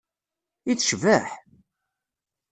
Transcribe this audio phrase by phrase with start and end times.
[0.71, 1.29] I tecbeḥ!